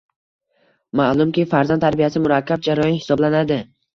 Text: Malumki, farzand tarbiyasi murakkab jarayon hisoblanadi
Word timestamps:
Malumki, 1.01 1.43
farzand 1.51 1.85
tarbiyasi 1.85 2.23
murakkab 2.23 2.63
jarayon 2.69 2.97
hisoblanadi 3.01 3.59